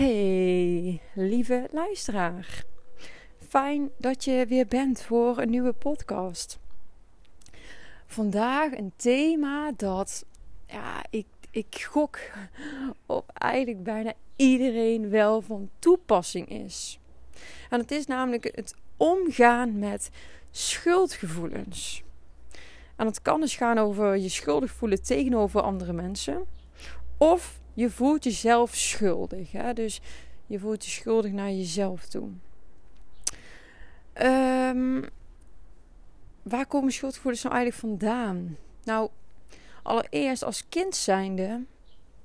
Hey, 0.00 1.00
lieve 1.14 1.68
luisteraar. 1.72 2.64
Fijn 3.48 3.90
dat 3.98 4.24
je 4.24 4.46
weer 4.48 4.66
bent 4.66 5.02
voor 5.02 5.38
een 5.38 5.50
nieuwe 5.50 5.72
podcast. 5.72 6.58
Vandaag 8.06 8.72
een 8.72 8.92
thema 8.96 9.72
dat, 9.76 10.24
ja, 10.66 11.04
ik, 11.10 11.26
ik 11.50 11.88
gok 11.90 12.18
op 13.06 13.30
eigenlijk 13.34 13.82
bijna 13.82 14.12
iedereen 14.36 15.10
wel 15.10 15.40
van 15.40 15.70
toepassing 15.78 16.48
is. 16.48 16.98
En 17.70 17.80
het 17.80 17.90
is 17.90 18.06
namelijk 18.06 18.50
het 18.54 18.74
omgaan 18.96 19.78
met 19.78 20.10
schuldgevoelens. 20.50 22.02
En 22.96 23.06
het 23.06 23.22
kan 23.22 23.40
dus 23.40 23.56
gaan 23.56 23.78
over 23.78 24.16
je 24.16 24.28
schuldig 24.28 24.70
voelen 24.70 25.02
tegenover 25.02 25.60
andere 25.60 25.92
mensen. 25.92 26.44
Of 27.18 27.59
je 27.74 27.90
voelt 27.90 28.24
jezelf 28.24 28.74
schuldig. 28.74 29.52
Hè? 29.52 29.72
Dus 29.72 30.00
je 30.46 30.58
voelt 30.58 30.84
je 30.84 30.90
schuldig 30.90 31.32
naar 31.32 31.50
jezelf 31.50 32.06
toe. 32.06 32.28
Um, 34.22 35.04
waar 36.42 36.66
komen 36.66 36.92
schuldgevoelens 36.92 37.42
nou 37.42 37.54
eigenlijk 37.54 37.84
vandaan? 37.84 38.56
Nou, 38.84 39.10
allereerst 39.82 40.44
als 40.44 40.68
kind 40.68 40.96
zijnde 40.96 41.64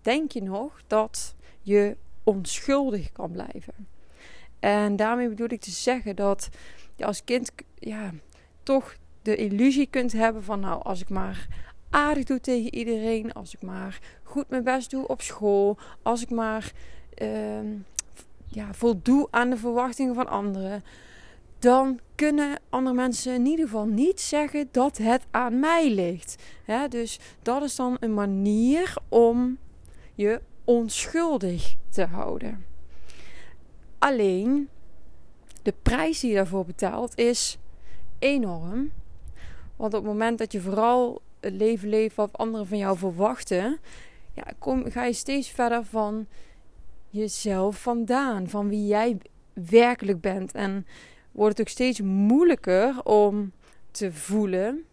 denk 0.02 0.32
je 0.32 0.44
nog 0.44 0.82
dat 0.88 1.36
je 1.62 1.98
onschuldig 2.24 3.12
kan 3.12 3.32
blijven. 3.32 3.88
En 4.60 4.96
daarmee 4.96 5.30
bedoel 5.30 5.52
ik 5.52 5.62
te 5.62 5.72
zeggen 5.72 6.16
dat 6.16 6.50
je 6.96 7.06
als 7.06 7.24
kind 7.24 7.52
ja, 7.80 8.12
toch 8.64 8.96
de 9.22 9.36
illusie 9.36 9.88
kunt 9.88 10.12
hebben 10.12 10.44
van 10.44 10.60
nou, 10.60 10.84
als 10.84 11.02
ik 11.02 11.10
maar 11.10 11.48
aardig 11.90 12.24
doe 12.24 12.40
tegen 12.40 12.76
iedereen, 12.76 13.34
als 13.34 13.54
ik 13.54 13.62
maar 13.62 14.00
goed 14.24 14.50
mijn 14.50 14.64
best 14.64 14.90
doe 14.90 15.08
op 15.08 15.22
school, 15.22 15.78
als 16.02 16.22
ik 16.22 16.30
maar 16.30 16.72
uh, 17.22 17.72
ja, 18.46 18.74
voldoe 18.74 19.28
aan 19.32 19.50
de 19.50 19.58
verwachtingen 19.58 20.16
van 20.16 20.28
anderen, 20.28 20.84
dan 21.60 22.00
kunnen 22.16 22.60
andere 22.70 22.96
mensen 22.96 23.34
in 23.34 23.46
ieder 23.46 23.66
geval 23.66 23.86
niet 23.86 24.22
zeggen 24.22 24.68
dat 24.72 24.98
het 24.98 25.26
aan 25.32 25.60
mij 25.60 25.90
ligt. 25.90 26.44
Dus 26.90 27.20
dat 27.42 27.64
is 27.64 27.76
dan 27.76 27.98
een 28.00 28.14
manier 28.14 28.94
om 29.10 29.58
je 30.14 30.42
onschuldig 30.64 31.76
te 31.90 32.06
houden. 32.06 32.66
Alleen 34.00 34.70
de 35.62 35.74
prijs 35.82 36.20
die 36.20 36.30
je 36.30 36.36
daarvoor 36.36 36.66
betaalt 36.66 37.18
is 37.18 37.58
enorm. 38.20 38.92
Want 39.76 39.94
op 39.94 40.04
het 40.04 40.12
moment 40.12 40.38
dat 40.38 40.52
je 40.52 40.62
vooral 40.62 41.22
het 41.46 41.54
leven 41.54 41.90
leeft 41.90 42.16
wat 42.16 42.38
anderen 42.38 42.68
van 42.68 42.78
jou 42.78 42.98
verwachten, 42.98 43.80
ja, 44.34 44.44
kom, 44.60 44.92
ga 44.92 45.04
je 45.04 45.14
steeds 45.14 45.50
verder 45.50 45.86
van 45.86 46.28
jezelf 47.10 47.82
vandaan, 47.82 48.50
van 48.50 48.70
wie 48.70 48.88
jij 48.88 49.18
werkelijk 49.54 50.22
bent. 50.22 50.52
En 50.52 50.86
wordt 51.32 51.58
het 51.58 51.68
ook 51.68 51.74
steeds 51.74 52.02
moeilijker 52.02 53.04
om 53.04 53.52
te 53.92 54.12
voelen 54.12 54.86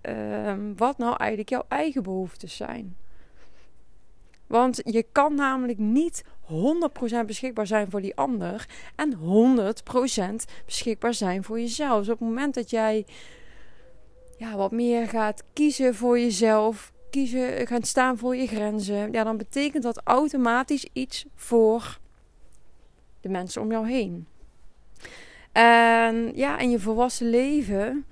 ehm, 0.00 0.74
wat 0.76 0.98
nou 0.98 1.16
eigenlijk 1.16 1.50
jouw 1.50 1.64
eigen 1.68 2.02
behoeftes 2.02 2.56
zijn. 2.56 2.96
Want 4.46 4.80
je 4.84 5.06
kan 5.12 5.34
namelijk 5.34 5.78
niet 5.78 6.24
100% 7.22 7.26
beschikbaar 7.26 7.66
zijn 7.66 7.90
voor 7.90 8.00
die 8.00 8.16
ander 8.16 8.68
en 8.96 9.14
100% 9.14 10.52
beschikbaar 10.64 11.14
zijn 11.14 11.44
voor 11.44 11.60
jezelf. 11.60 11.98
Dus 11.98 12.08
op 12.08 12.18
het 12.18 12.28
moment 12.28 12.54
dat 12.54 12.70
jij 12.70 13.06
ja, 14.36 14.56
wat 14.56 14.70
meer 14.70 15.08
gaat 15.08 15.42
kiezen 15.52 15.94
voor 15.94 16.18
jezelf, 16.18 16.92
kiezen, 17.10 17.66
gaan 17.66 17.82
staan 17.82 18.18
voor 18.18 18.36
je 18.36 18.46
grenzen, 18.46 19.12
ja, 19.12 19.24
dan 19.24 19.36
betekent 19.36 19.82
dat 19.82 20.00
automatisch 20.04 20.88
iets 20.92 21.26
voor 21.34 21.98
de 23.20 23.28
mensen 23.28 23.62
om 23.62 23.70
jou 23.70 23.88
heen. 23.88 24.26
En 25.52 26.32
ja, 26.34 26.58
in 26.58 26.70
je 26.70 26.80
volwassen 26.80 27.30
leven 27.30 28.06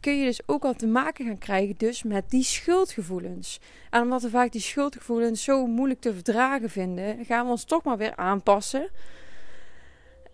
kun 0.00 0.18
je 0.18 0.24
dus 0.24 0.48
ook 0.48 0.64
al 0.64 0.74
te 0.74 0.86
maken 0.86 1.26
gaan 1.26 1.38
krijgen 1.38 1.74
dus 1.76 2.02
met 2.02 2.30
die 2.30 2.42
schuldgevoelens. 2.42 3.60
En 3.90 4.02
omdat 4.02 4.22
we 4.22 4.30
vaak 4.30 4.52
die 4.52 4.60
schuldgevoelens 4.60 5.44
zo 5.44 5.66
moeilijk 5.66 6.00
te 6.00 6.14
verdragen 6.14 6.70
vinden, 6.70 7.24
gaan 7.24 7.44
we 7.44 7.50
ons 7.50 7.64
toch 7.64 7.82
maar 7.82 7.96
weer 7.96 8.16
aanpassen. 8.16 8.88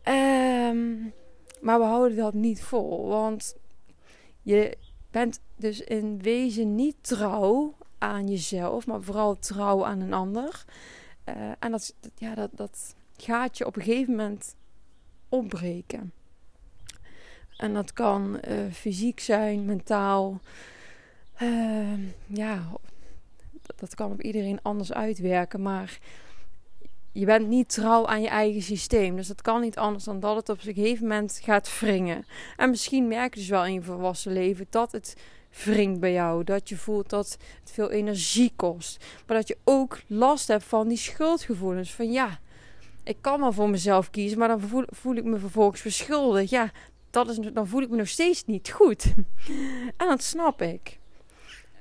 Um, 0.04 1.12
maar 1.60 1.78
we 1.78 1.84
houden 1.84 2.16
dat 2.16 2.34
niet 2.34 2.62
vol, 2.62 3.06
want 3.06 3.56
je 4.42 4.76
bent 5.16 5.40
dus 5.56 5.80
in 5.80 6.22
wezen 6.22 6.74
niet 6.74 6.96
trouw 7.00 7.74
aan 7.98 8.28
jezelf, 8.28 8.86
maar 8.86 9.02
vooral 9.02 9.38
trouw 9.38 9.84
aan 9.84 10.00
een 10.00 10.12
ander. 10.12 10.64
Uh, 11.28 11.34
en 11.58 11.70
dat, 11.70 11.94
ja, 12.14 12.34
dat, 12.34 12.50
dat 12.52 12.94
gaat 13.16 13.58
je 13.58 13.66
op 13.66 13.76
een 13.76 13.82
gegeven 13.82 14.14
moment 14.14 14.56
opbreken. 15.28 16.12
En 17.56 17.74
dat 17.74 17.92
kan 17.92 18.40
uh, 18.48 18.72
fysiek 18.72 19.20
zijn, 19.20 19.64
mentaal. 19.64 20.40
Uh, 21.42 21.98
ja, 22.26 22.68
dat 23.76 23.94
kan 23.94 24.12
op 24.12 24.22
iedereen 24.22 24.62
anders 24.62 24.92
uitwerken. 24.92 25.62
Maar 25.62 25.98
je 27.18 27.26
bent 27.26 27.48
niet 27.48 27.68
trouw 27.68 28.06
aan 28.06 28.22
je 28.22 28.28
eigen 28.28 28.62
systeem. 28.62 29.16
Dus 29.16 29.26
dat 29.26 29.42
kan 29.42 29.60
niet 29.60 29.76
anders 29.76 30.04
dan 30.04 30.20
dat 30.20 30.36
het 30.36 30.48
op 30.48 30.56
een 30.56 30.74
gegeven 30.74 31.06
moment 31.06 31.40
gaat 31.42 31.78
wringen. 31.80 32.26
En 32.56 32.70
misschien 32.70 33.08
merk 33.08 33.34
je 33.34 33.40
dus 33.40 33.48
wel 33.48 33.64
in 33.64 33.72
je 33.72 33.82
volwassen 33.82 34.32
leven 34.32 34.66
dat 34.70 34.92
het 34.92 35.16
wringt 35.64 36.00
bij 36.00 36.12
jou. 36.12 36.44
Dat 36.44 36.68
je 36.68 36.76
voelt 36.76 37.10
dat 37.10 37.38
het 37.60 37.72
veel 37.72 37.90
energie 37.90 38.52
kost. 38.56 39.04
Maar 39.26 39.36
dat 39.36 39.48
je 39.48 39.56
ook 39.64 40.00
last 40.06 40.48
hebt 40.48 40.64
van 40.64 40.88
die 40.88 40.98
schuldgevoelens. 40.98 41.94
Van 41.94 42.12
ja, 42.12 42.40
ik 43.04 43.16
kan 43.20 43.40
wel 43.40 43.52
voor 43.52 43.70
mezelf 43.70 44.10
kiezen, 44.10 44.38
maar 44.38 44.48
dan 44.48 44.86
voel, 44.90 45.16
ik 45.16 45.24
me 45.24 45.38
vervolgens 45.38 45.80
verschuldigd. 45.80 46.50
Ja, 46.50 46.70
dat 47.10 47.28
is, 47.28 47.38
dan 47.52 47.68
voel 47.68 47.82
ik 47.82 47.90
me 47.90 47.96
nog 47.96 48.08
steeds 48.08 48.44
niet 48.44 48.70
goed. 48.70 49.14
en 49.96 50.08
dat 50.08 50.22
snap 50.22 50.62
ik. 50.62 50.98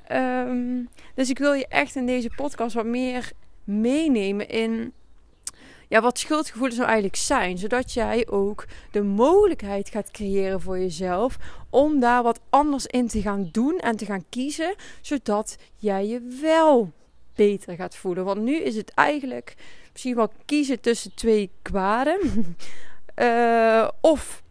Ehm, 0.08 0.84
dus 1.16 1.30
ik 1.30 1.38
wil 1.38 1.54
je 1.54 1.68
echt 1.68 1.96
in 1.96 2.06
deze 2.06 2.30
podcast 2.36 2.76
wat 2.76 2.86
meer 2.86 3.32
meenemen 3.64 4.50
in 4.50 4.94
ja, 5.88 6.02
wat 6.02 6.20
schuldgevoelens 6.20 6.76
nou 6.76 6.88
eigenlijk 6.88 7.18
zijn. 7.18 7.58
Zodat 7.58 7.94
jij 7.94 8.28
ook 8.28 8.66
de 8.92 9.02
mogelijkheid 9.04 9.90
gaat 9.90 10.12
creëren 10.12 10.62
voor 10.62 10.80
jezelf 10.80 11.38
om 11.70 12.00
daar 12.00 12.24
wat 12.24 12.40
anders 12.50 12.86
in 12.86 13.08
te 13.08 13.22
gaan 13.22 13.50
doen 13.52 13.80
en 13.80 13.96
te 13.96 14.06
gaan 14.06 14.26
kiezen. 14.30 14.76
Zodat 15.02 15.58
jij 15.76 16.08
je 16.08 16.38
wel 16.42 16.92
beter 17.36 17.76
gaat 17.76 17.96
voelen. 17.96 18.26
Want 18.26 18.42
nu 18.42 18.56
is 18.56 18.76
het 18.76 18.92
eigenlijk 18.94 19.56
misschien 19.92 20.16
wel 20.16 20.32
kiezen 20.46 20.80
tussen 20.80 21.16
twee 21.16 21.52
kwaden. 21.62 22.20
Uh, 23.16 23.88
of 24.02 24.44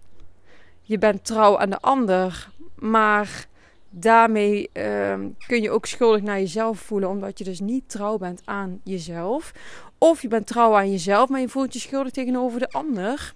je 0.83 0.99
bent 0.99 1.25
trouw 1.25 1.59
aan 1.59 1.71
de 1.71 1.81
ander, 1.81 2.51
maar 2.75 3.47
daarmee 3.91 4.71
uh, 4.72 5.15
kun 5.47 5.62
je 5.62 5.71
ook 5.71 5.87
schuldig 5.87 6.22
naar 6.22 6.39
jezelf 6.39 6.78
voelen, 6.78 7.09
omdat 7.09 7.39
je 7.39 7.45
dus 7.45 7.61
niet 7.61 7.89
trouw 7.89 8.19
bent 8.19 8.43
aan 8.45 8.81
jezelf. 8.84 9.53
Of 10.04 10.22
je 10.22 10.28
bent 10.28 10.47
trouw 10.47 10.76
aan 10.76 10.91
jezelf, 10.91 11.28
maar 11.28 11.41
je 11.41 11.48
voelt 11.48 11.72
je 11.72 11.78
schuldig 11.78 12.12
tegenover 12.12 12.59
de 12.59 12.70
ander, 12.70 13.34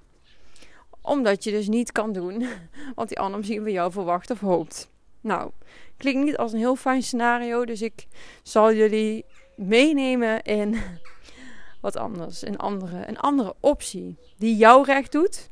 omdat 1.01 1.45
je 1.45 1.51
dus 1.51 1.69
niet 1.69 1.93
kan 1.93 2.13
doen 2.13 2.47
wat 2.95 3.09
die 3.09 3.19
ander 3.19 3.39
misschien 3.39 3.63
van 3.63 3.73
jou 3.73 3.93
verwacht 3.93 4.31
of 4.31 4.41
hoopt. 4.41 4.91
Nou, 5.21 5.51
klinkt 5.97 6.25
niet 6.25 6.37
als 6.37 6.53
een 6.53 6.59
heel 6.59 6.77
fijn 6.77 7.03
scenario, 7.03 7.65
dus 7.65 7.83
ik 7.83 8.07
zal 8.43 8.73
jullie 8.73 9.25
meenemen 9.57 10.43
in 10.43 10.79
wat 11.81 11.97
anders, 11.97 12.47
een 12.47 12.57
andere, 12.57 13.09
een 13.09 13.19
andere 13.19 13.55
optie 13.61 14.17
die 14.37 14.57
jou 14.57 14.85
recht 14.85 15.13
doet 15.13 15.51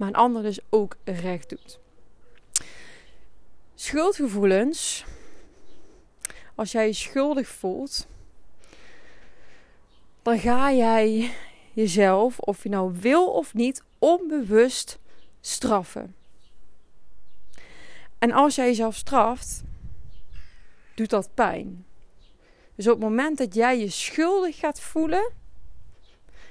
maar 0.00 0.08
een 0.08 0.14
ander 0.14 0.42
dus 0.42 0.58
ook 0.70 0.96
recht 1.04 1.48
doet. 1.48 1.78
Schuldgevoelens. 3.74 5.04
Als 6.54 6.72
jij 6.72 6.86
je 6.86 6.92
schuldig 6.92 7.48
voelt, 7.48 8.06
dan 10.30 10.38
ga 10.38 10.72
jij 10.72 11.30
jezelf, 11.72 12.38
of 12.38 12.62
je 12.62 12.68
nou 12.68 12.92
wil 13.00 13.26
of 13.26 13.54
niet, 13.54 13.82
onbewust 13.98 14.98
straffen. 15.40 16.14
En 18.18 18.32
als 18.32 18.54
jij 18.54 18.66
jezelf 18.66 18.94
straft, 18.94 19.62
doet 20.94 21.10
dat 21.10 21.34
pijn. 21.34 21.84
Dus 22.74 22.86
op 22.86 22.92
het 22.92 23.02
moment 23.02 23.38
dat 23.38 23.54
jij 23.54 23.78
je 23.78 23.88
schuldig 23.88 24.58
gaat 24.58 24.80
voelen, 24.80 25.32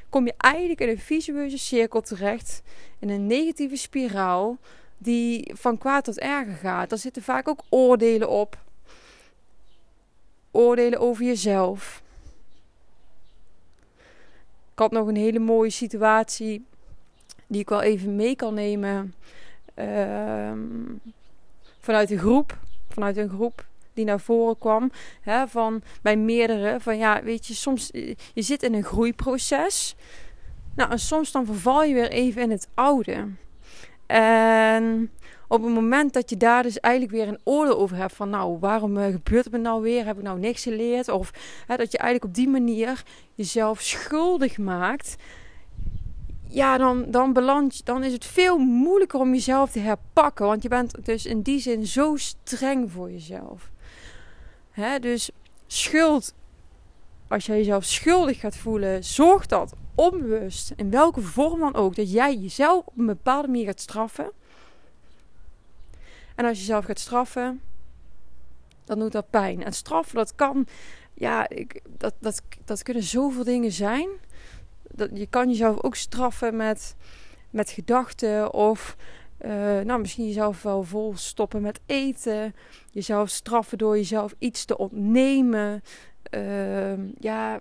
kom 0.09 0.25
je 0.25 0.33
eigenlijk 0.37 0.81
in 0.81 0.89
een 0.89 0.99
visueuze 0.99 1.57
cirkel 1.57 2.01
terecht. 2.01 2.61
In 2.99 3.09
een 3.09 3.27
negatieve 3.27 3.75
spiraal 3.75 4.57
die 4.97 5.51
van 5.55 5.77
kwaad 5.77 6.03
tot 6.03 6.19
erger 6.19 6.55
gaat. 6.55 6.89
Daar 6.89 6.99
zitten 6.99 7.21
vaak 7.23 7.47
ook 7.47 7.63
oordelen 7.69 8.29
op. 8.29 8.57
Oordelen 10.51 10.99
over 10.99 11.25
jezelf. 11.25 12.01
Ik 14.79 14.85
had 14.85 14.99
nog 14.99 15.07
een 15.07 15.15
hele 15.15 15.39
mooie 15.39 15.69
situatie 15.69 16.65
die 17.47 17.61
ik 17.61 17.69
wel 17.69 17.81
even 17.81 18.15
mee 18.15 18.35
kan 18.35 18.53
nemen. 18.53 19.13
Uh, 19.75 20.51
vanuit 21.79 22.11
een 22.11 22.17
groep. 22.17 22.57
Vanuit 22.89 23.17
een 23.17 23.29
groep 23.29 23.65
die 23.93 24.05
naar 24.05 24.19
voren 24.19 24.57
kwam. 24.57 24.91
Hè, 25.21 25.47
van 25.47 25.81
bij 26.01 26.17
meerdere. 26.17 26.79
Van 26.79 26.97
ja, 26.97 27.23
weet 27.23 27.47
je, 27.47 27.53
soms. 27.53 27.89
Je 28.33 28.41
zit 28.41 28.63
in 28.63 28.73
een 28.73 28.83
groeiproces. 28.83 29.95
Nou, 30.75 30.91
en 30.91 30.99
soms 30.99 31.31
dan 31.31 31.45
verval 31.45 31.83
je 31.83 31.93
weer 31.93 32.11
even 32.11 32.41
in 32.41 32.51
het 32.51 32.67
oude. 32.73 33.27
En 34.05 35.11
op 35.51 35.63
het 35.63 35.73
moment 35.73 36.13
dat 36.13 36.29
je 36.29 36.37
daar 36.37 36.63
dus 36.63 36.79
eigenlijk 36.79 37.13
weer 37.13 37.27
een 37.27 37.39
oordeel 37.43 37.77
over 37.77 37.97
hebt 37.97 38.13
van 38.13 38.29
nou, 38.29 38.57
waarom 38.59 38.97
uh, 38.97 39.05
gebeurt 39.05 39.43
het 39.43 39.53
me 39.53 39.59
nou 39.59 39.81
weer? 39.81 40.05
Heb 40.05 40.17
ik 40.17 40.23
nou 40.23 40.39
niks 40.39 40.63
geleerd? 40.63 41.07
Of 41.07 41.31
dat 41.67 41.91
je 41.91 41.97
eigenlijk 41.97 42.23
op 42.23 42.33
die 42.33 42.49
manier 42.49 43.03
jezelf 43.35 43.81
schuldig 43.81 44.57
maakt. 44.57 45.15
Ja, 46.47 46.77
dan, 46.77 47.11
dan, 47.11 47.33
beland, 47.33 47.85
dan 47.85 48.03
is 48.03 48.13
het 48.13 48.25
veel 48.25 48.57
moeilijker 48.57 49.19
om 49.19 49.33
jezelf 49.33 49.71
te 49.71 49.79
herpakken. 49.79 50.45
Want 50.45 50.63
je 50.63 50.69
bent 50.69 51.05
dus 51.05 51.25
in 51.25 51.41
die 51.41 51.59
zin 51.59 51.85
zo 51.85 52.15
streng 52.15 52.91
voor 52.91 53.11
jezelf. 53.11 53.71
Hè, 54.71 54.99
dus 54.99 55.31
schuld, 55.67 56.33
als 57.27 57.45
jij 57.45 57.57
jezelf 57.57 57.83
schuldig 57.83 58.39
gaat 58.39 58.57
voelen, 58.57 59.03
zorg 59.03 59.45
dat 59.45 59.73
onbewust, 59.95 60.73
in 60.75 60.89
welke 60.89 61.21
vorm 61.21 61.59
dan 61.59 61.75
ook, 61.75 61.95
dat 61.95 62.11
jij 62.11 62.35
jezelf 62.35 62.85
op 62.85 62.97
een 62.97 63.05
bepaalde 63.05 63.47
manier 63.47 63.65
gaat 63.65 63.81
straffen. 63.81 64.31
En 66.39 66.45
als 66.45 66.57
je 66.57 66.65
jezelf 66.65 66.85
gaat 66.85 66.99
straffen, 66.99 67.61
dan 68.85 68.99
doet 68.99 69.11
dat 69.11 69.29
pijn. 69.29 69.63
En 69.63 69.73
straffen, 69.73 70.15
dat 70.15 70.35
kan, 70.35 70.67
ja, 71.13 71.49
ik, 71.49 71.81
dat, 71.97 72.13
dat, 72.19 72.41
dat 72.65 72.83
kunnen 72.83 73.03
zoveel 73.03 73.43
dingen 73.43 73.71
zijn. 73.71 74.09
Dat, 74.91 75.09
je 75.13 75.27
kan 75.27 75.49
jezelf 75.49 75.83
ook 75.83 75.95
straffen 75.95 76.55
met, 76.55 76.95
met 77.49 77.69
gedachten 77.69 78.53
of 78.53 78.95
uh, 79.41 79.51
nou, 79.79 79.99
misschien 79.99 80.25
jezelf 80.27 80.61
wel 80.61 80.83
vol 80.83 81.17
stoppen 81.17 81.61
met 81.61 81.79
eten. 81.85 82.55
Jezelf 82.91 83.29
straffen 83.29 83.77
door 83.77 83.95
jezelf 83.95 84.35
iets 84.37 84.65
te 84.65 84.77
ontnemen. 84.77 85.83
Uh, 86.31 87.13
ja, 87.19 87.59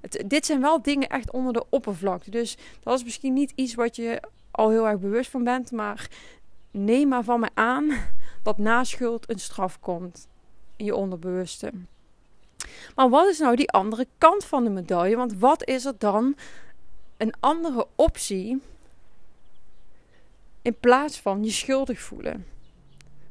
het, 0.00 0.24
dit 0.26 0.46
zijn 0.46 0.60
wel 0.60 0.82
dingen 0.82 1.08
echt 1.08 1.30
onder 1.30 1.52
de 1.52 1.64
oppervlakte. 1.68 2.30
Dus 2.30 2.56
dat 2.82 2.98
is 2.98 3.04
misschien 3.04 3.32
niet 3.32 3.52
iets 3.54 3.74
wat 3.74 3.96
je 3.96 4.22
al 4.50 4.70
heel 4.70 4.88
erg 4.88 5.00
bewust 5.00 5.30
van 5.30 5.44
bent. 5.44 5.70
Maar 5.70 6.08
neem 6.72 7.08
maar 7.08 7.24
van 7.24 7.40
me 7.40 7.48
aan 7.54 7.92
dat 8.42 8.58
na 8.58 8.84
schuld 8.84 9.30
een 9.30 9.38
straf 9.38 9.80
komt 9.80 10.28
in 10.76 10.84
je 10.84 10.94
onderbewuste. 10.94 11.72
Maar 12.94 13.08
wat 13.08 13.28
is 13.28 13.38
nou 13.38 13.56
die 13.56 13.70
andere 13.70 14.06
kant 14.18 14.44
van 14.44 14.64
de 14.64 14.70
medaille? 14.70 15.16
Want 15.16 15.38
wat 15.38 15.68
is 15.68 15.84
er 15.84 15.94
dan 15.98 16.36
een 17.16 17.34
andere 17.40 17.86
optie 17.94 18.62
in 20.62 20.76
plaats 20.80 21.20
van 21.20 21.44
je 21.44 21.50
schuldig 21.50 22.00
voelen? 22.00 22.46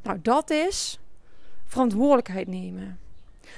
Nou, 0.04 0.22
dat 0.22 0.50
is 0.50 1.00
verantwoordelijkheid 1.66 2.48
nemen. 2.48 3.00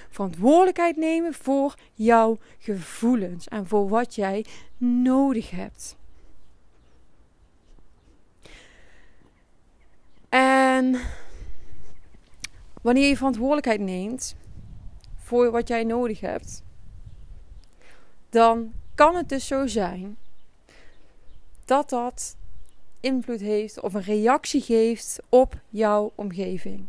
Verantwoordelijkheid 0.09 0.97
nemen 0.97 1.33
voor 1.33 1.75
jouw 1.94 2.38
gevoelens 2.59 3.47
en 3.47 3.68
voor 3.68 3.89
wat 3.89 4.15
jij 4.15 4.45
nodig 4.77 5.50
hebt. 5.50 5.95
En 10.74 11.00
wanneer 12.81 13.08
je 13.08 13.18
verantwoordelijkheid 13.18 13.80
neemt 13.80 14.36
voor 15.16 15.52
wat 15.52 15.68
jij 15.68 15.84
nodig 15.84 16.20
hebt, 16.20 16.64
dan 18.30 18.74
kan 18.96 19.16
het 19.16 19.30
dus 19.30 19.48
zo 19.48 19.68
zijn 19.68 20.18
dat 21.66 21.90
dat 21.90 22.36
invloed 23.00 23.40
heeft 23.40 23.80
of 23.80 23.94
een 23.94 24.02
reactie 24.02 24.62
geeft 24.62 25.20
op 25.30 25.60
jouw 25.70 26.12
omgeving. 26.16 26.86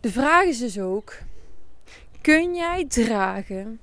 De 0.00 0.10
vraag 0.10 0.44
is 0.44 0.58
dus 0.58 0.78
ook: 0.78 1.18
kun 2.20 2.54
jij 2.54 2.84
dragen 2.86 3.80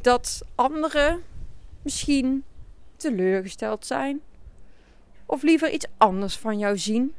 dat 0.00 0.42
anderen 0.54 1.22
misschien 1.82 2.44
teleurgesteld 2.96 3.86
zijn 3.86 4.20
of 5.34 5.42
liever 5.42 5.70
iets 5.70 5.86
anders 5.96 6.36
van 6.36 6.58
jou 6.58 6.78
zien? 6.78 7.14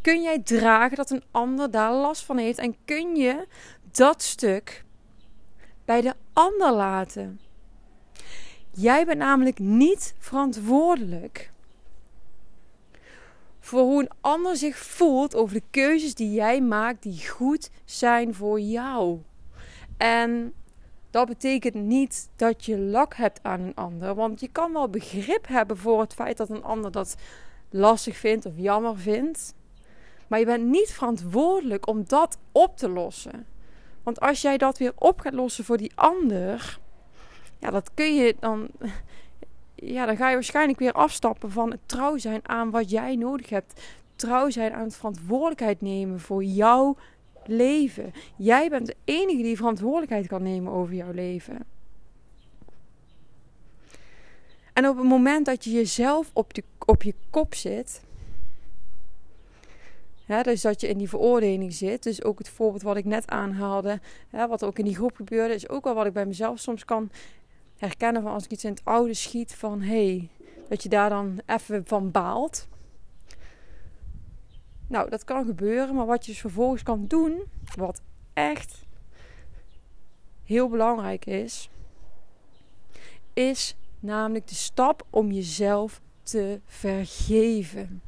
Kun 0.00 0.22
jij 0.22 0.42
dragen 0.42 0.96
dat 0.96 1.10
een 1.10 1.24
ander 1.30 1.70
daar 1.70 1.92
last 1.92 2.24
van 2.24 2.38
heeft 2.38 2.58
en 2.58 2.76
kun 2.84 3.16
je 3.16 3.46
dat 3.90 4.22
stuk 4.22 4.84
bij 5.84 6.00
de 6.00 6.14
ander 6.32 6.72
laten? 6.72 7.40
Jij 8.70 9.04
bent 9.04 9.18
namelijk 9.18 9.58
niet 9.58 10.14
verantwoordelijk 10.18 11.52
voor 13.60 13.80
hoe 13.80 14.02
een 14.02 14.10
ander 14.20 14.56
zich 14.56 14.76
voelt 14.76 15.34
over 15.34 15.54
de 15.54 15.62
keuzes 15.70 16.14
die 16.14 16.32
jij 16.32 16.60
maakt 16.60 17.02
die 17.02 17.28
goed 17.28 17.70
zijn 17.84 18.34
voor 18.34 18.60
jou. 18.60 19.20
En 19.96 20.54
dat 21.16 21.28
betekent 21.28 21.74
niet 21.74 22.28
dat 22.36 22.64
je 22.64 22.78
lak 22.78 23.14
hebt 23.14 23.40
aan 23.42 23.60
een 23.60 23.74
ander, 23.74 24.14
want 24.14 24.40
je 24.40 24.48
kan 24.48 24.72
wel 24.72 24.88
begrip 24.88 25.46
hebben 25.48 25.76
voor 25.76 26.00
het 26.00 26.14
feit 26.14 26.36
dat 26.36 26.50
een 26.50 26.62
ander 26.62 26.90
dat 26.90 27.16
lastig 27.70 28.16
vindt 28.16 28.46
of 28.46 28.52
jammer 28.56 28.98
vindt. 28.98 29.54
Maar 30.26 30.38
je 30.38 30.44
bent 30.44 30.66
niet 30.66 30.92
verantwoordelijk 30.92 31.86
om 31.86 32.04
dat 32.06 32.38
op 32.52 32.76
te 32.76 32.88
lossen. 32.88 33.46
Want 34.02 34.20
als 34.20 34.42
jij 34.42 34.56
dat 34.56 34.78
weer 34.78 34.92
op 34.94 35.20
gaat 35.20 35.32
lossen 35.32 35.64
voor 35.64 35.76
die 35.76 35.92
ander, 35.94 36.78
ja, 37.58 37.70
dat 37.70 37.90
kun 37.94 38.14
je 38.14 38.36
dan 38.40 38.68
ja, 39.74 40.06
dan 40.06 40.16
ga 40.16 40.28
je 40.28 40.34
waarschijnlijk 40.34 40.78
weer 40.78 40.92
afstappen 40.92 41.50
van 41.50 41.70
het 41.70 41.80
trouw 41.86 42.16
zijn 42.16 42.48
aan 42.48 42.70
wat 42.70 42.90
jij 42.90 43.16
nodig 43.16 43.48
hebt. 43.48 43.80
Trouw 44.16 44.50
zijn 44.50 44.72
aan 44.72 44.84
het 44.84 44.96
verantwoordelijkheid 44.96 45.80
nemen 45.80 46.20
voor 46.20 46.44
jouw 46.44 46.96
leven. 47.48 48.12
Jij 48.36 48.68
bent 48.68 48.86
de 48.86 48.96
enige 49.04 49.42
die 49.42 49.56
verantwoordelijkheid 49.56 50.26
kan 50.26 50.42
nemen 50.42 50.72
over 50.72 50.94
jouw 50.94 51.12
leven. 51.12 51.58
En 54.72 54.88
op 54.88 54.96
het 54.96 55.06
moment 55.06 55.46
dat 55.46 55.64
je 55.64 55.70
jezelf 55.70 56.30
op, 56.32 56.54
de, 56.54 56.62
op 56.86 57.02
je 57.02 57.14
kop 57.30 57.54
zit, 57.54 58.00
dus 60.26 60.62
dat 60.62 60.80
je 60.80 60.88
in 60.88 60.98
die 60.98 61.08
veroordeling 61.08 61.72
zit. 61.72 62.02
Dus 62.02 62.24
ook 62.24 62.38
het 62.38 62.48
voorbeeld 62.48 62.82
wat 62.82 62.96
ik 62.96 63.04
net 63.04 63.28
aanhaalde, 63.28 64.00
wat 64.30 64.64
ook 64.64 64.78
in 64.78 64.84
die 64.84 64.94
groep 64.94 65.16
gebeurde, 65.16 65.54
is 65.54 65.68
ook 65.68 65.84
wel 65.84 65.94
wat 65.94 66.06
ik 66.06 66.12
bij 66.12 66.26
mezelf 66.26 66.58
soms 66.58 66.84
kan 66.84 67.10
herkennen 67.76 68.22
van 68.22 68.32
als 68.32 68.44
ik 68.44 68.50
iets 68.50 68.64
in 68.64 68.70
het 68.70 68.84
oude 68.84 69.14
schiet 69.14 69.54
van 69.54 69.80
hey, 69.80 70.28
dat 70.68 70.82
je 70.82 70.88
daar 70.88 71.10
dan 71.10 71.40
even 71.46 71.82
van 71.86 72.10
baalt. 72.10 72.68
Nou, 74.86 75.10
dat 75.10 75.24
kan 75.24 75.44
gebeuren, 75.46 75.94
maar 75.94 76.06
wat 76.06 76.26
je 76.26 76.30
dus 76.32 76.40
vervolgens 76.40 76.82
kan 76.82 77.06
doen, 77.06 77.42
wat 77.76 78.02
echt 78.32 78.84
heel 80.44 80.68
belangrijk 80.68 81.26
is, 81.26 81.70
is 83.32 83.76
namelijk 84.00 84.48
de 84.48 84.54
stap 84.54 85.06
om 85.10 85.32
jezelf 85.32 86.00
te 86.22 86.60
vergeven. 86.64 88.02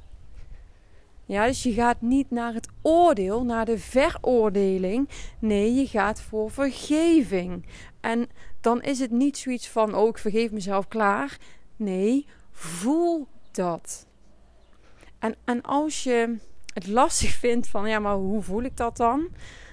Ja, 1.24 1.46
dus 1.46 1.62
je 1.62 1.72
gaat 1.72 2.00
niet 2.00 2.30
naar 2.30 2.54
het 2.54 2.68
oordeel, 2.82 3.44
naar 3.44 3.64
de 3.64 3.78
veroordeling. 3.78 5.08
Nee, 5.38 5.74
je 5.74 5.86
gaat 5.86 6.20
voor 6.20 6.50
vergeving. 6.50 7.66
En 8.00 8.28
dan 8.60 8.82
is 8.82 8.98
het 8.98 9.10
niet 9.10 9.38
zoiets 9.38 9.68
van, 9.68 9.94
oh, 9.94 10.08
ik 10.08 10.18
vergeef 10.18 10.50
mezelf 10.50 10.88
klaar. 10.88 11.38
Nee, 11.76 12.26
voel 12.50 13.26
dat. 13.50 14.06
En, 15.18 15.36
en 15.44 15.62
als 15.62 16.02
je 16.02 16.36
het 16.74 16.86
lastig 16.86 17.30
vindt 17.30 17.68
van, 17.68 17.88
ja, 17.88 17.98
maar 17.98 18.14
hoe 18.14 18.42
voel 18.42 18.62
ik 18.62 18.76
dat 18.76 18.96
dan? 18.96 19.28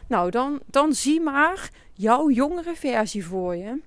Nou, 0.07 0.31
dan, 0.31 0.59
dan 0.65 0.93
zie 0.93 1.21
maar 1.21 1.69
jouw 1.93 2.29
jongere 2.29 2.75
versie 2.75 3.25
voor 3.25 3.55
je. 3.55 3.81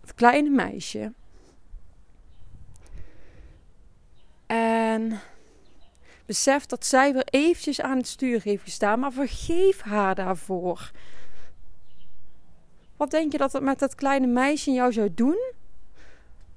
Het 0.00 0.14
kleine 0.14 0.50
meisje. 0.50 1.12
En 4.46 5.20
besef 6.26 6.66
dat 6.66 6.86
zij 6.86 7.12
weer 7.12 7.26
eventjes 7.30 7.80
aan 7.80 7.96
het 7.96 8.06
stuur 8.06 8.40
heeft 8.42 8.62
gestaan, 8.62 9.00
maar 9.00 9.12
vergeef 9.12 9.80
haar 9.80 10.14
daarvoor. 10.14 10.90
Wat 12.96 13.10
denk 13.10 13.32
je 13.32 13.38
dat 13.38 13.52
het 13.52 13.62
met 13.62 13.78
dat 13.78 13.94
kleine 13.94 14.26
meisje 14.26 14.68
in 14.68 14.74
jou 14.74 14.92
zou 14.92 15.14
doen? 15.14 15.52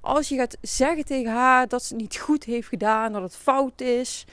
Als 0.04 0.28
je 0.28 0.36
gaat 0.36 0.56
zeggen 0.60 1.04
tegen 1.04 1.32
haar 1.32 1.68
dat 1.68 1.82
ze 1.82 1.92
het 1.94 2.02
niet 2.02 2.16
goed 2.16 2.44
heeft 2.44 2.68
gedaan, 2.68 3.12
dat 3.12 3.22
het 3.22 3.36
fout 3.36 3.80
is. 3.80 4.24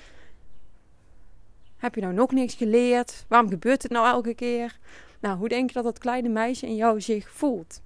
Heb 1.78 1.96
je 1.96 2.02
nou 2.02 2.14
nog 2.14 2.32
niks 2.32 2.54
geleerd? 2.54 3.26
Waarom 3.28 3.50
gebeurt 3.50 3.84
het 3.84 3.92
nou 3.92 4.08
elke 4.08 4.34
keer? 4.34 4.80
Nou, 5.20 5.38
hoe 5.38 5.50
denk 5.50 5.70
je 5.70 5.74
dat 5.74 5.84
dat 5.84 5.98
kleine 5.98 6.30
meisje 6.30 6.66
in 6.66 6.76
jou 6.76 7.02
zich 7.02 7.30
voelt? 7.32 7.82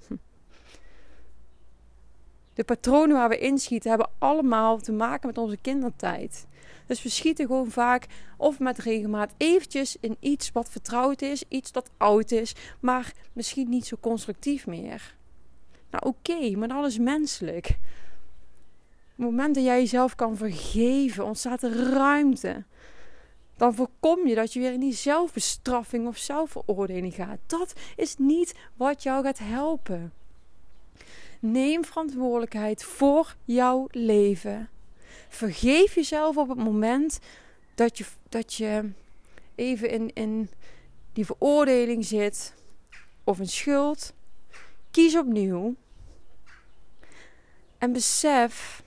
De 2.53 2.63
patronen 2.63 3.15
waar 3.15 3.29
we 3.29 3.37
inschieten 3.37 3.89
hebben 3.89 4.09
allemaal 4.17 4.79
te 4.79 4.91
maken 4.91 5.27
met 5.27 5.37
onze 5.37 5.57
kindertijd. 5.57 6.47
Dus 6.85 7.03
we 7.03 7.09
schieten 7.09 7.45
gewoon 7.45 7.71
vaak 7.71 8.07
of 8.37 8.59
met 8.59 8.77
regelmaat 8.77 9.33
eventjes 9.37 9.97
in 9.99 10.17
iets 10.19 10.51
wat 10.51 10.69
vertrouwd 10.69 11.21
is, 11.21 11.43
iets 11.47 11.71
dat 11.71 11.89
oud 11.97 12.31
is, 12.31 12.55
maar 12.79 13.13
misschien 13.33 13.69
niet 13.69 13.85
zo 13.85 13.95
constructief 13.99 14.67
meer. 14.67 15.15
Nou 15.93 16.15
oké, 16.15 16.57
maar 16.57 16.67
dat 16.67 16.85
is 16.85 16.97
menselijk. 16.97 17.67
Het 17.67 19.25
moment 19.25 19.55
dat 19.55 19.63
jij 19.63 19.79
jezelf 19.79 20.15
kan 20.15 20.37
vergeven, 20.37 21.25
ontstaat 21.25 21.63
er 21.63 21.89
ruimte. 21.91 22.63
dan 23.57 23.73
voorkom 23.75 24.27
je 24.27 24.35
dat 24.35 24.53
je 24.53 24.59
weer 24.59 24.73
in 24.73 24.79
die 24.79 24.93
zelfbestraffing 24.93 26.07
of 26.07 26.17
zelfveroordeling 26.17 27.13
gaat. 27.13 27.37
Dat 27.45 27.73
is 27.95 28.15
niet 28.17 28.55
wat 28.75 29.03
jou 29.03 29.23
gaat 29.23 29.39
helpen. 29.39 30.13
Neem 31.39 31.85
verantwoordelijkheid 31.85 32.83
voor 32.83 33.35
jouw 33.45 33.87
leven. 33.91 34.69
Vergeef 35.29 35.95
jezelf 35.95 36.37
op 36.37 36.49
het 36.49 36.57
moment 36.57 37.19
dat 37.75 37.97
je, 37.97 38.05
dat 38.29 38.53
je 38.53 38.89
even 39.55 39.89
in, 39.89 40.13
in 40.13 40.49
die 41.13 41.25
veroordeling 41.25 42.05
zit 42.05 42.53
of 43.23 43.39
een 43.39 43.47
schuld. 43.47 44.13
Kies 44.91 45.17
opnieuw. 45.17 45.75
En 47.83 47.91
besef 47.91 48.83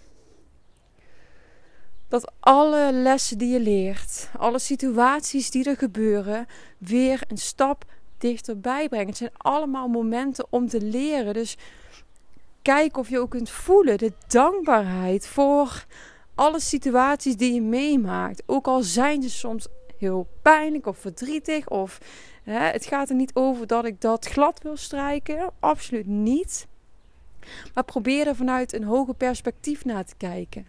dat 2.08 2.32
alle 2.40 2.92
lessen 2.92 3.38
die 3.38 3.48
je 3.52 3.60
leert, 3.60 4.28
alle 4.38 4.58
situaties 4.58 5.50
die 5.50 5.64
er 5.64 5.76
gebeuren, 5.76 6.46
weer 6.78 7.22
een 7.28 7.38
stap 7.38 7.84
dichterbij 8.18 8.88
brengen. 8.88 9.06
Het 9.06 9.16
zijn 9.16 9.30
allemaal 9.36 9.88
momenten 9.88 10.46
om 10.50 10.68
te 10.68 10.80
leren. 10.80 11.34
Dus 11.34 11.56
kijk 12.62 12.96
of 12.96 13.08
je 13.08 13.18
ook 13.18 13.30
kunt 13.30 13.50
voelen 13.50 13.98
de 13.98 14.12
dankbaarheid 14.26 15.26
voor 15.26 15.86
alle 16.34 16.60
situaties 16.60 17.36
die 17.36 17.54
je 17.54 17.62
meemaakt. 17.62 18.42
Ook 18.46 18.66
al 18.66 18.82
zijn 18.82 19.22
ze 19.22 19.30
soms 19.30 19.66
heel 19.98 20.26
pijnlijk 20.42 20.86
of 20.86 20.98
verdrietig. 20.98 21.68
Of 21.68 21.98
het 22.44 22.86
gaat 22.86 23.08
er 23.08 23.16
niet 23.16 23.34
over 23.34 23.66
dat 23.66 23.84
ik 23.84 24.00
dat 24.00 24.26
glad 24.26 24.62
wil 24.62 24.76
strijken. 24.76 25.50
Absoluut 25.60 26.06
niet. 26.06 26.66
Maar 27.74 27.84
probeer 27.84 28.26
er 28.26 28.36
vanuit 28.36 28.72
een 28.72 28.84
hoger 28.84 29.14
perspectief 29.14 29.84
naar 29.84 30.04
te 30.04 30.16
kijken. 30.16 30.66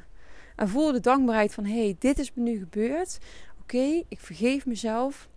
En 0.55 0.69
voel 0.69 0.91
de 0.91 0.99
dankbaarheid 0.99 1.53
van: 1.53 1.65
hé, 1.65 1.83
hey, 1.83 1.95
dit 1.99 2.19
is 2.19 2.33
me 2.33 2.41
nu 2.43 2.57
gebeurd. 2.57 3.17
Oké, 3.61 4.03
ik 4.07 4.19
vergeef 4.19 4.65
mezelf. 4.65 5.29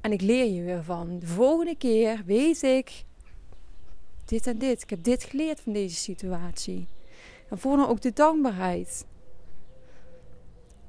En 0.00 0.12
ik 0.12 0.20
leer 0.20 0.52
je 0.52 0.62
weer 0.62 0.82
van. 0.82 1.18
De 1.18 1.26
volgende 1.26 1.76
keer 1.76 2.22
weet 2.26 2.62
ik 2.62 3.04
dit 4.24 4.46
en 4.46 4.58
dit. 4.58 4.82
Ik 4.82 4.90
heb 4.90 5.02
dit 5.02 5.24
geleerd 5.24 5.60
van 5.60 5.72
deze 5.72 5.96
situatie. 5.96 6.86
En 7.48 7.58
voel 7.58 7.76
dan 7.76 7.88
ook 7.88 8.00
de 8.00 8.12
dankbaarheid. 8.12 9.06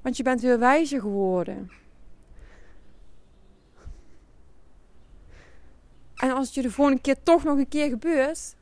Want 0.02 0.18
je 0.18 0.24
bent 0.24 0.42
weer 0.42 0.60
wijzer 0.60 1.02
geworden. 1.02 1.72
En 6.16 6.32
als 6.32 6.46
het 6.46 6.56
je 6.56 6.62
de 6.62 6.72
volgende 6.72 7.02
keer 7.02 7.24
toch 7.24 7.44
nog 7.44 7.58
een 7.58 7.68
keer 7.68 7.90
gebeurt, 7.90 8.56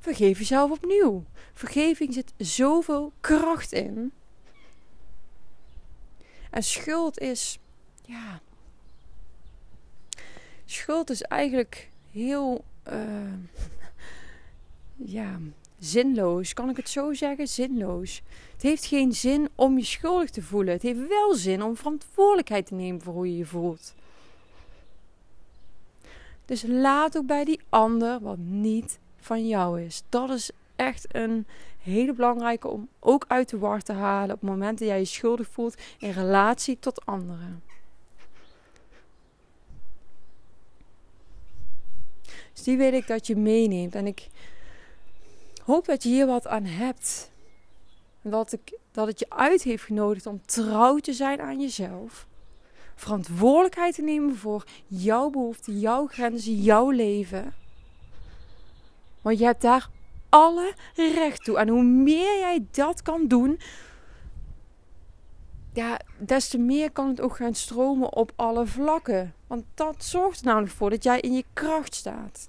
vergeef 0.00 0.38
jezelf 0.38 0.70
opnieuw. 0.70 1.24
Vergeving 1.52 2.14
zit 2.14 2.32
zoveel 2.36 3.12
kracht 3.20 3.72
in. 3.72 4.12
En 6.50 6.62
schuld 6.62 7.18
is, 7.18 7.58
ja. 8.04 8.40
Schuld 10.64 11.10
is 11.10 11.22
eigenlijk 11.22 11.90
heel, 12.10 12.64
uh, 12.92 13.32
ja, 15.16 15.38
zinloos. 15.78 16.54
Kan 16.54 16.70
ik 16.70 16.76
het 16.76 16.88
zo 16.88 17.12
zeggen? 17.12 17.48
Zinloos. 17.48 18.22
Het 18.52 18.62
heeft 18.62 18.84
geen 18.84 19.12
zin 19.12 19.48
om 19.54 19.78
je 19.78 19.84
schuldig 19.84 20.30
te 20.30 20.42
voelen. 20.42 20.72
Het 20.72 20.82
heeft 20.82 21.08
wel 21.08 21.34
zin 21.34 21.62
om 21.62 21.76
verantwoordelijkheid 21.76 22.66
te 22.66 22.74
nemen 22.74 23.00
voor 23.00 23.14
hoe 23.14 23.30
je 23.30 23.36
je 23.36 23.46
voelt. 23.46 23.94
Dus 26.44 26.62
laat 26.62 27.16
ook 27.16 27.26
bij 27.26 27.44
die 27.44 27.60
ander 27.68 28.20
wat 28.20 28.38
niet 28.38 28.98
van 29.20 29.46
jou 29.46 29.82
is. 29.82 30.02
Dat 30.08 30.30
is 30.30 30.50
echt 30.76 31.14
een 31.14 31.46
hele 31.78 32.12
belangrijke 32.12 32.68
om 32.68 32.88
ook 32.98 33.24
uit 33.28 33.48
de 33.48 33.58
war 33.58 33.82
te 33.82 33.92
halen 33.92 34.34
op 34.34 34.40
het 34.40 34.50
moment 34.50 34.78
dat 34.78 34.88
jij 34.88 34.98
je 34.98 35.04
schuldig 35.04 35.48
voelt 35.50 35.80
in 35.98 36.10
relatie 36.10 36.78
tot 36.78 37.06
anderen. 37.06 37.62
Dus 42.52 42.62
die 42.62 42.76
weet 42.76 42.92
ik 42.92 43.06
dat 43.06 43.26
je 43.26 43.36
meeneemt. 43.36 43.94
En 43.94 44.06
ik 44.06 44.28
hoop 45.64 45.86
dat 45.86 46.02
je 46.02 46.08
hier 46.08 46.26
wat 46.26 46.46
aan 46.46 46.64
hebt. 46.64 47.30
En 48.22 48.30
dat, 48.30 48.52
ik, 48.52 48.78
dat 48.90 49.06
het 49.06 49.18
je 49.18 49.26
uit 49.28 49.62
heeft 49.62 49.82
genodigd 49.82 50.26
om 50.26 50.40
trouw 50.44 50.98
te 50.98 51.12
zijn 51.12 51.40
aan 51.40 51.60
jezelf. 51.60 52.26
Verantwoordelijkheid 52.94 53.94
te 53.94 54.02
nemen 54.02 54.36
voor 54.36 54.64
jouw 54.86 55.30
behoeften, 55.30 55.78
jouw 55.78 56.06
grenzen, 56.06 56.54
jouw 56.54 56.90
leven. 56.90 57.54
Want 59.22 59.38
je 59.38 59.44
hebt 59.44 59.62
daar 59.62 59.88
alle 60.28 60.74
recht 60.94 61.44
toe. 61.44 61.58
En 61.58 61.68
hoe 61.68 61.82
meer 61.82 62.38
jij 62.38 62.66
dat 62.70 63.02
kan 63.02 63.26
doen, 63.26 63.60
ja, 65.72 66.00
des 66.18 66.48
te 66.48 66.58
meer 66.58 66.90
kan 66.90 67.08
het 67.08 67.20
ook 67.20 67.36
gaan 67.36 67.54
stromen 67.54 68.14
op 68.14 68.32
alle 68.36 68.66
vlakken. 68.66 69.34
Want 69.46 69.64
dat 69.74 70.04
zorgt 70.04 70.40
er 70.40 70.46
namelijk 70.46 70.72
voor 70.72 70.90
dat 70.90 71.02
jij 71.02 71.20
in 71.20 71.32
je 71.32 71.44
kracht 71.52 71.94
staat. 71.94 72.48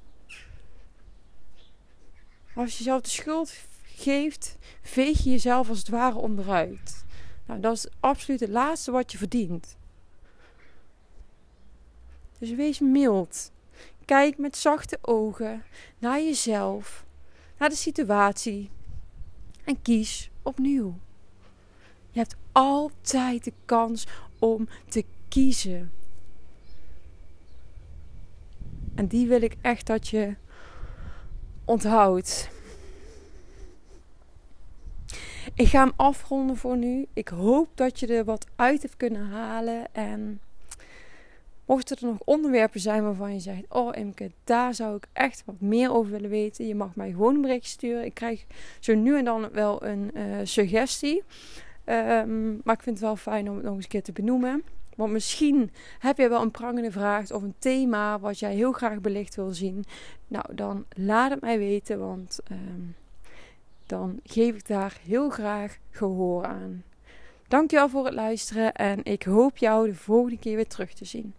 Als 2.55 2.71
je 2.71 2.77
jezelf 2.77 3.01
de 3.01 3.09
schuld 3.09 3.53
geeft, 3.83 4.57
veeg 4.81 5.23
je 5.23 5.29
jezelf 5.29 5.69
als 5.69 5.77
het 5.77 5.89
ware 5.89 6.17
onderuit. 6.17 7.05
Nou, 7.45 7.59
dat 7.59 7.73
is 7.73 7.87
absoluut 7.99 8.39
het 8.39 8.49
laatste 8.49 8.91
wat 8.91 9.11
je 9.11 9.17
verdient. 9.17 9.77
Dus 12.37 12.51
wees 12.51 12.79
mild. 12.79 13.51
Kijk 14.11 14.37
met 14.37 14.57
zachte 14.57 14.97
ogen 15.01 15.63
naar 15.99 16.21
jezelf, 16.21 17.05
naar 17.57 17.69
de 17.69 17.75
situatie 17.75 18.69
en 19.63 19.81
kies 19.81 20.31
opnieuw. 20.41 20.99
Je 22.09 22.19
hebt 22.19 22.35
altijd 22.51 23.43
de 23.43 23.53
kans 23.65 24.07
om 24.39 24.67
te 24.87 25.05
kiezen. 25.27 25.91
En 28.95 29.07
die 29.07 29.27
wil 29.27 29.41
ik 29.41 29.55
echt 29.61 29.87
dat 29.87 30.07
je 30.07 30.35
onthoudt. 31.65 32.49
Ik 35.53 35.67
ga 35.67 35.83
hem 35.83 35.93
afronden 35.95 36.57
voor 36.57 36.77
nu. 36.77 37.07
Ik 37.13 37.27
hoop 37.27 37.69
dat 37.75 37.99
je 37.99 38.07
er 38.07 38.25
wat 38.25 38.47
uit 38.55 38.81
hebt 38.81 38.97
kunnen 38.97 39.29
halen. 39.29 39.93
En 39.93 40.41
mochten 41.65 41.97
er 41.97 42.05
nog 42.05 42.17
onderwerpen 42.25 42.79
zijn 42.79 43.03
waarvan 43.03 43.33
je 43.33 43.39
zegt: 43.39 43.63
Oh, 43.69 43.95
Imke, 43.97 44.31
daar 44.43 44.73
zou 44.73 44.95
ik 44.95 45.07
echt 45.13 45.43
wat 45.45 45.59
meer 45.59 45.91
over 45.91 46.11
willen 46.11 46.29
weten. 46.29 46.67
Je 46.67 46.75
mag 46.75 46.95
mij 46.95 47.11
gewoon 47.11 47.35
een 47.35 47.41
bericht 47.41 47.67
sturen. 47.67 48.05
Ik 48.05 48.13
krijg 48.13 48.45
zo 48.79 48.95
nu 48.95 49.17
en 49.17 49.25
dan 49.25 49.49
wel 49.51 49.83
een 49.83 50.11
uh, 50.13 50.23
suggestie. 50.43 51.23
Um, 51.85 52.61
maar 52.63 52.75
ik 52.75 52.83
vind 52.83 52.95
het 52.95 53.05
wel 53.05 53.15
fijn 53.15 53.49
om 53.49 53.55
het 53.55 53.63
nog 53.63 53.75
eens 53.75 53.83
een 53.83 53.89
keer 53.89 54.03
te 54.03 54.11
benoemen. 54.11 54.63
Want 54.95 55.11
misschien 55.11 55.71
heb 55.99 56.17
jij 56.17 56.29
wel 56.29 56.41
een 56.41 56.51
prangende 56.51 56.91
vraag 56.91 57.31
of 57.31 57.41
een 57.41 57.55
thema 57.59 58.19
wat 58.19 58.39
jij 58.39 58.53
heel 58.53 58.71
graag 58.71 59.01
belicht 59.01 59.35
wil 59.35 59.51
zien. 59.51 59.83
Nou, 60.27 60.55
dan 60.55 60.85
laat 60.95 61.31
het 61.31 61.41
mij 61.41 61.57
weten, 61.57 61.99
want 61.99 62.39
um, 62.51 62.95
dan 63.85 64.19
geef 64.23 64.55
ik 64.55 64.67
daar 64.67 64.97
heel 65.05 65.29
graag 65.29 65.77
gehoor 65.89 66.45
aan. 66.45 66.83
Dankjewel 67.47 67.89
voor 67.89 68.05
het 68.05 68.13
luisteren 68.13 68.73
en 68.73 69.03
ik 69.03 69.23
hoop 69.23 69.57
jou 69.57 69.87
de 69.87 69.95
volgende 69.95 70.37
keer 70.39 70.55
weer 70.55 70.67
terug 70.67 70.93
te 70.93 71.05
zien. 71.05 71.33